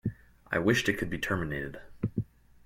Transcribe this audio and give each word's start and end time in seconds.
I 0.51 0.57
wished 0.57 0.89
it 0.89 0.97
could 0.97 1.11
be 1.11 1.19
terminated. 1.19 1.79